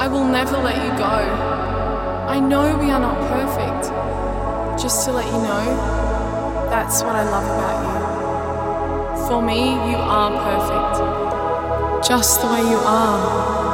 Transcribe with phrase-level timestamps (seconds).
[0.00, 1.04] I will never let you go.
[1.04, 3.92] I know we are not perfect.
[4.82, 5.64] Just to let you know,
[6.70, 9.26] that's what I love about you.
[9.28, 12.08] For me, you are perfect.
[12.08, 13.69] Just the way you are.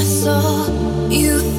[0.00, 1.12] I soul.
[1.12, 1.49] You